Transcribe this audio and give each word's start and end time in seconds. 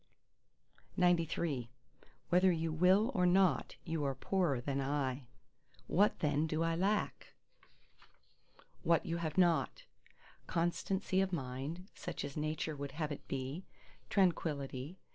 XCIV 0.97 1.67
Whether 2.29 2.51
you 2.51 2.73
will 2.73 3.11
or 3.13 3.27
no, 3.27 3.61
you 3.83 4.03
are 4.03 4.15
poorer 4.15 4.59
than 4.59 4.81
I! 4.81 5.27
"What 5.85 6.21
then 6.21 6.47
do 6.47 6.63
I 6.63 6.73
lack?" 6.75 7.35
What 8.81 9.05
you 9.05 9.17
have 9.17 9.37
not: 9.37 9.85
Constancy 10.47 11.21
of 11.21 11.31
mind, 11.31 11.87
such 11.93 12.25
as 12.25 12.35
Nature 12.35 12.75
would 12.75 12.93
have 12.93 13.11
it 13.11 13.27
be: 13.27 13.63
Tranquillity. 14.09 14.97